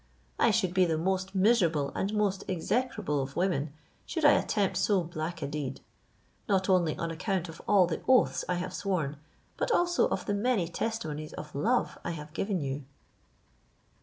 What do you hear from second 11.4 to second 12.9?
love I have given you."